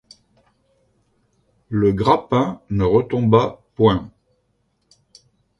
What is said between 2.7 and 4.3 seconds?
ne retomba point.